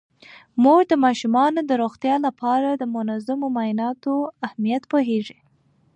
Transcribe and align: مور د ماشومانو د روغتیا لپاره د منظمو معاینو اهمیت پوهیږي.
مور 0.63 0.81
د 0.91 0.93
ماشومانو 1.05 1.59
د 1.65 1.71
روغتیا 1.83 2.15
لپاره 2.27 2.69
د 2.73 2.83
منظمو 2.95 3.47
معاینو 3.55 4.15
اهمیت 4.47 4.83
پوهیږي. 4.91 5.37